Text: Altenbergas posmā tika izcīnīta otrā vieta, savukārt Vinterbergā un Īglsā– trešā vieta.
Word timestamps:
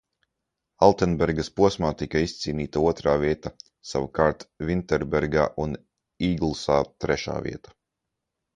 Altenbergas 0.85 1.49
posmā 1.59 1.91
tika 1.99 2.21
izcīnīta 2.27 2.83
otrā 2.93 3.13
vieta, 3.25 3.53
savukārt 3.91 4.47
Vinterbergā 4.71 5.47
un 5.67 5.79
Īglsā– 6.31 6.83
trešā 7.07 7.39
vieta. 7.51 7.79